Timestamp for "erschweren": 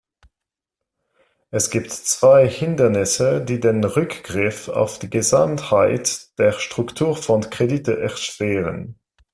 7.99-8.95